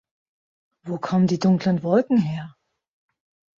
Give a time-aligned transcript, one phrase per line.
[0.81, 2.55] Wo kommen die dunklen Wolken her?